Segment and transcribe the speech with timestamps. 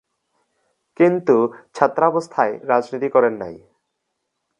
[0.99, 1.35] কিন্তু
[1.73, 3.55] ছাত্রাবস্থায় রাজনীতি করেন নাই।